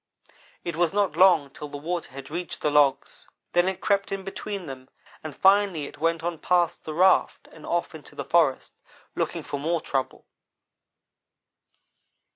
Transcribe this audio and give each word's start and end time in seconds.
"It 0.63 0.75
was 0.75 0.93
not 0.93 1.15
long 1.15 1.51
till 1.51 1.67
the 1.67 1.77
water 1.77 2.09
had 2.09 2.31
reached 2.31 2.61
the 2.61 2.71
logs; 2.71 3.29
then 3.53 3.67
it 3.67 3.81
crept 3.81 4.11
in 4.11 4.23
between 4.23 4.65
them, 4.65 4.89
and 5.23 5.35
finally 5.35 5.85
it 5.85 5.99
went 5.99 6.23
on 6.23 6.39
past 6.39 6.85
the 6.85 6.95
raft 6.95 7.47
and 7.51 7.67
off 7.67 7.93
into 7.93 8.15
the 8.15 8.25
forest, 8.25 8.73
looking 9.13 9.43
for 9.43 9.59
more 9.59 9.79
trouble. 9.79 10.25